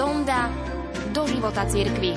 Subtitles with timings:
[0.00, 0.48] Sonda
[1.12, 2.16] do života cirkvi.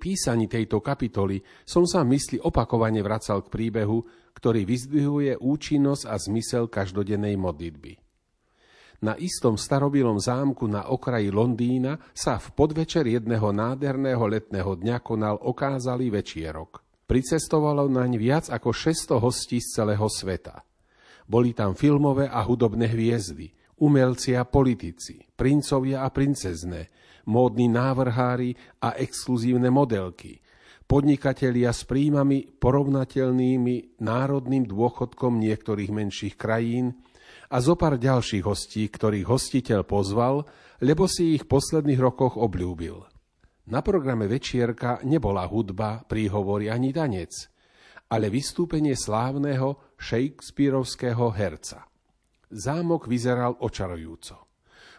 [0.00, 4.00] písaní tejto kapitoly som sa mysli opakovane vracal k príbehu,
[4.32, 8.07] ktorý vyzdvihuje účinnosť a zmysel každodennej modlitby.
[8.98, 15.38] Na istom starobilom zámku na okraji Londýna sa v podvečer jedného nádherného letného dňa konal
[15.38, 16.82] okázalý večierok.
[17.06, 20.66] Pricestovalo naň viac ako 600 hostí z celého sveta.
[21.30, 26.90] Boli tam filmové a hudobné hviezdy, umelci a politici, princovia a princezné,
[27.30, 30.42] módni návrhári a exkluzívne modelky,
[30.90, 36.98] podnikatelia s príjmami porovnateľnými národným dôchodkom niektorých menších krajín
[37.48, 40.44] a zo pár ďalších hostí, ktorých hostiteľ pozval,
[40.84, 43.08] lebo si ich v posledných rokoch obľúbil.
[43.68, 47.32] Na programe večierka nebola hudba, príhovory ani tanec,
[48.08, 51.84] ale vystúpenie slávneho Shakespeareovského herca.
[52.48, 54.48] Zámok vyzeral očarujúco.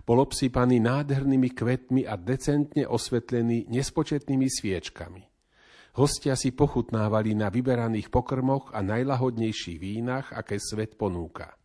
[0.05, 5.21] Bol obsýpaný nádhernými kvetmi a decentne osvetlený nespočetnými sviečkami.
[5.97, 11.58] Hostia si pochutnávali na vyberaných pokrmoch a najlahodnejších vínach, aké svet ponúka.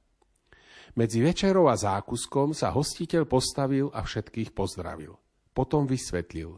[0.95, 5.19] Medzi večerou a zákuskom sa hostiteľ postavil a všetkých pozdravil.
[5.51, 6.55] Potom vysvetlil.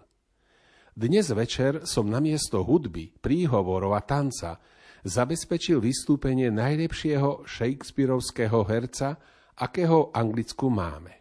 [0.92, 4.60] Dnes večer som namiesto hudby, príhovorov a tanca
[5.08, 9.16] zabezpečil vystúpenie najlepšieho Shakespeareovského herca,
[9.56, 11.16] akého Anglicku máme.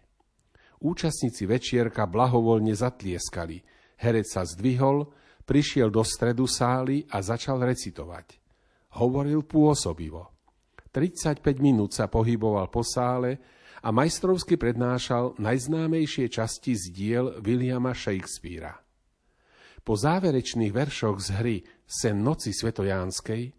[0.84, 3.64] Účastníci večierka blahovoľne zatlieskali.
[3.96, 5.08] Herec sa zdvihol,
[5.48, 8.44] prišiel do stredu sály a začal recitovať.
[9.00, 10.35] Hovoril pôsobivo.
[10.96, 13.44] 35 minút sa pohyboval po sále
[13.84, 18.80] a majstrovsky prednášal najznámejšie časti z diel Williama Shakespearea.
[19.84, 23.52] Po záverečných veršoch z hry Sen noci svetojánskej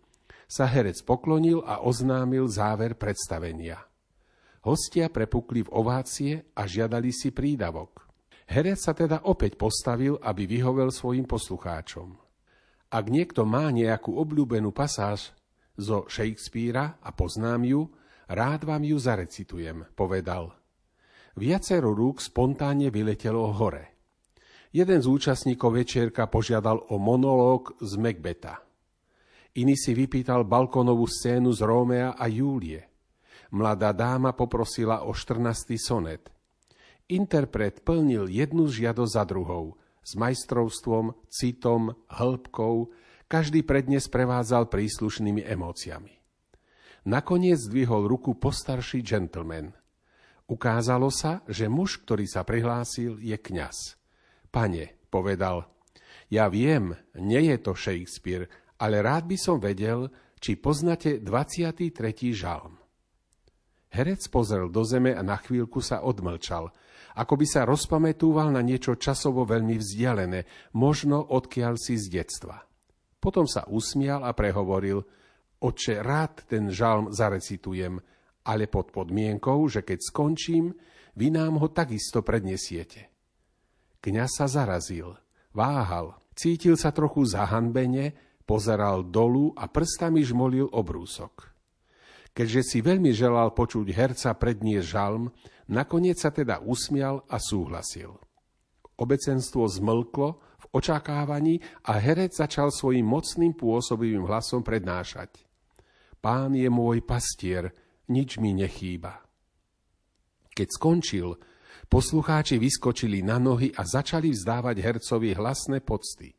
[0.49, 3.85] sa herec poklonil a oznámil záver predstavenia–
[4.67, 8.03] Hostia prepukli v ovácie a žiadali si prídavok.
[8.51, 12.19] Herec sa teda opäť postavil, aby vyhovel svojim poslucháčom.
[12.91, 15.31] Ak niekto má nejakú obľúbenú pasáž
[15.77, 17.81] zo Shakespearea a poznám ju,
[18.29, 20.53] rád vám ju zarecitujem, povedal.
[21.37, 23.93] Viacero rúk spontánne vyletelo hore.
[24.73, 28.61] Jeden z účastníkov večierka požiadal o monológ z Macbeta.
[29.57, 32.85] Iný si vypýtal balkonovú scénu z Rómea a Júlie–
[33.51, 35.79] Mladá dáma poprosila o 14.
[35.79, 36.29] sonet.
[37.07, 42.91] Interpret plnil jednu žiadosť za druhou, s majstrovstvom, citom, hĺbkou,
[43.27, 46.15] každý prednes prevádzal príslušnými emóciami.
[47.07, 49.71] Nakoniec zdvihol ruku postarší gentleman.
[50.47, 53.99] Ukázalo sa, že muž, ktorý sa prihlásil, je kňaz.
[54.51, 55.67] Pane, povedal,
[56.27, 58.51] ja viem, nie je to Shakespeare,
[58.83, 60.11] ale rád by som vedel,
[60.43, 61.95] či poznáte 23.
[62.35, 62.79] žalm.
[63.91, 66.75] Herec pozrel do zeme a na chvíľku sa odmlčal,
[67.17, 70.45] ako by sa rozpamätúval na niečo časovo veľmi vzdialené,
[70.77, 72.67] možno odkiaľ si z detstva.
[73.19, 75.03] Potom sa usmial a prehovoril,
[75.61, 77.99] oče, rád ten žalm zarecitujem,
[78.47, 80.71] ale pod podmienkou, že keď skončím,
[81.17, 83.11] vy nám ho takisto prednesiete.
[83.99, 85.17] Kňaz sa zarazil,
[85.51, 88.15] váhal, cítil sa trochu zahanbene,
[88.47, 91.51] pozeral dolu a prstami žmolil obrúsok.
[92.37, 95.33] Keďže si veľmi želal počuť herca predniesť žalm,
[95.73, 98.13] nakoniec sa teda usmial a súhlasil.
[99.01, 101.57] Obecenstvo zmlklo očakávaní
[101.89, 105.41] a herec začal svojim mocným pôsobivým hlasom prednášať.
[106.21, 107.73] Pán je môj pastier,
[108.13, 109.25] nič mi nechýba.
[110.53, 111.37] Keď skončil,
[111.89, 116.37] poslucháči vyskočili na nohy a začali vzdávať hercovi hlasné pocty.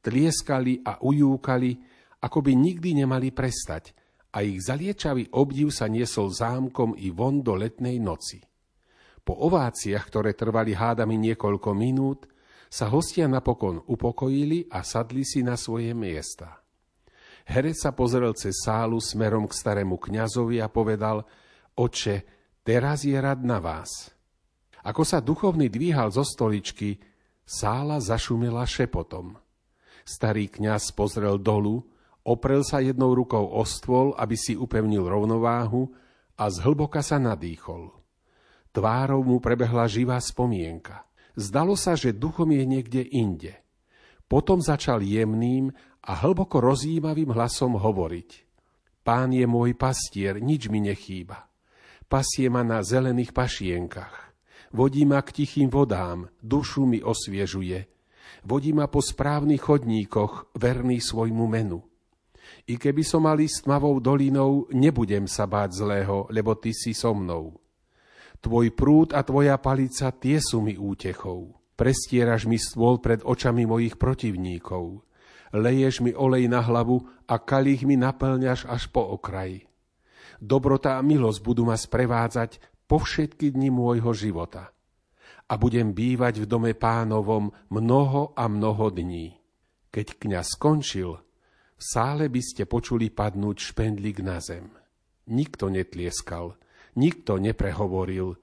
[0.00, 1.76] Tlieskali a ujúkali,
[2.24, 3.92] ako by nikdy nemali prestať,
[4.30, 8.38] a ich zaliečavý obdiv sa niesol zámkom i von do letnej noci.
[9.20, 12.30] Po ováciach, ktoré trvali hádami niekoľko minút,
[12.70, 16.62] sa hostia napokon upokojili a sadli si na svoje miesta.
[17.50, 21.26] Herec sa pozrel cez sálu smerom k starému kňazovi a povedal,
[21.74, 22.22] oče,
[22.62, 24.14] teraz je rad na vás.
[24.86, 27.02] Ako sa duchovný dvíhal zo stoličky,
[27.42, 29.34] sála zašumela šepotom.
[30.06, 31.90] Starý kňaz pozrel dolu,
[32.20, 35.88] Oprel sa jednou rukou o stôl, aby si upevnil rovnováhu
[36.36, 37.90] a zhlboka sa nadýchol.
[38.70, 41.09] Tvárou mu prebehla živá spomienka.
[41.40, 43.56] Zdalo sa, že duchom je niekde inde.
[44.28, 45.72] Potom začal jemným
[46.04, 48.30] a hlboko rozjímavým hlasom hovoriť.
[49.00, 51.48] Pán je môj pastier, nič mi nechýba.
[52.04, 54.36] Pasie ma na zelených pašienkach.
[54.76, 57.88] Vodí ma k tichým vodám, dušu mi osviežuje.
[58.44, 61.80] Vodí ma po správnych chodníkoch, verný svojmu menu.
[62.68, 67.16] I keby som mal ísť tmavou dolinou, nebudem sa báť zlého, lebo ty si so
[67.16, 67.56] mnou.
[68.40, 71.60] Tvoj prúd a tvoja palica, tie sú mi útechou.
[71.76, 75.04] Prestieraš mi stôl pred očami mojich protivníkov.
[75.52, 79.68] Leješ mi olej na hlavu a kalich mi naplňaš až po okraji.
[80.40, 84.72] Dobrota a milosť budú ma sprevádzať po všetky dni môjho života.
[85.50, 89.36] A budem bývať v dome pánovom mnoho a mnoho dní.
[89.90, 91.18] Keď kňaz skončil,
[91.76, 94.70] v sále by ste počuli padnúť špendlík na zem.
[95.28, 96.56] Nikto netlieskal,
[96.96, 98.34] nikto neprehovoril,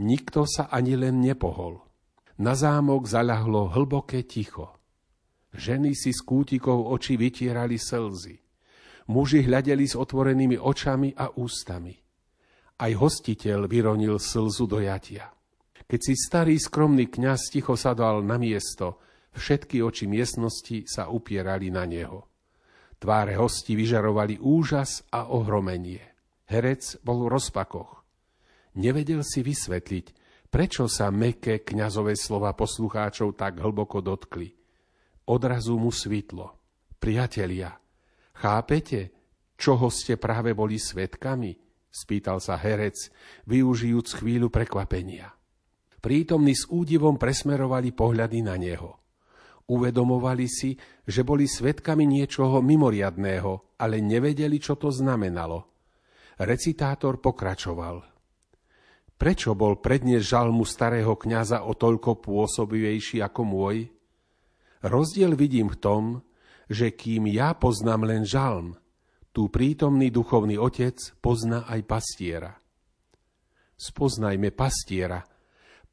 [0.00, 1.80] nikto sa ani len nepohol.
[2.42, 4.74] Na zámok zaľahlo hlboké ticho.
[5.54, 8.42] Ženy si z kútikov oči vytierali slzy.
[9.06, 11.94] Muži hľadeli s otvorenými očami a ústami.
[12.74, 15.30] Aj hostiteľ vyronil slzu dojatia.
[15.84, 18.98] Keď si starý skromný kňaz ticho sadal na miesto,
[19.36, 22.26] všetky oči miestnosti sa upierali na neho.
[22.98, 26.13] Tváre hosti vyžarovali úžas a ohromenie.
[26.44, 28.04] Herec bol v rozpakoch.
[28.78, 30.06] Nevedel si vysvetliť,
[30.50, 34.50] prečo sa meké kňazové slova poslucháčov tak hlboko dotkli–
[35.24, 36.52] Odrazu mu svitlo.
[37.00, 37.72] Priatelia,
[38.36, 39.08] chápete,
[39.56, 41.56] čoho ste práve boli svetkami?
[41.88, 43.08] Spýtal sa herec,
[43.48, 45.32] využijúc chvíľu prekvapenia.
[46.04, 49.00] Prítomní s údivom presmerovali pohľady na neho.
[49.64, 50.76] Uvedomovali si,
[51.08, 55.72] že boli svetkami niečoho mimoriadného, ale nevedeli, čo to znamenalo.
[56.40, 58.02] Recitátor pokračoval.
[59.14, 63.86] Prečo bol prednes žalmu starého kňaza o toľko pôsobivejší ako môj?
[64.82, 66.02] Rozdiel vidím v tom,
[66.66, 68.74] že kým ja poznám len žalm,
[69.30, 72.52] tu prítomný duchovný otec pozná aj pastiera.
[73.78, 75.22] Spoznajme pastiera,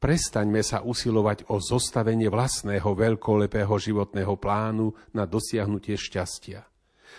[0.02, 6.71] prestaňme sa usilovať o zostavenie vlastného veľkolepého životného plánu na dosiahnutie šťastia.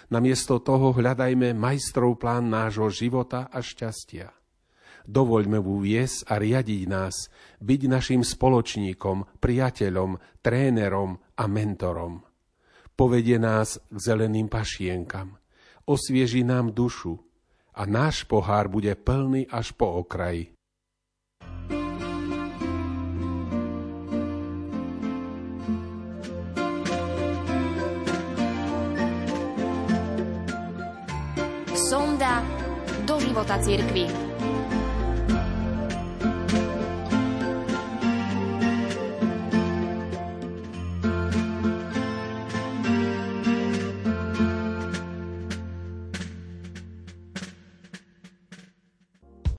[0.09, 4.31] Namiesto toho hľadajme majstrov plán nášho života a šťastia.
[5.03, 7.27] Dovoľme mu viesť a riadiť nás,
[7.59, 12.23] byť našim spoločníkom, priateľom, trénerom a mentorom.
[12.95, 15.35] Povedie nás k zeleným pašienkam,
[15.83, 17.19] osvieži nám dušu
[17.75, 20.53] a náš pohár bude plný až po okraji.
[33.33, 34.32] Života cirkvi.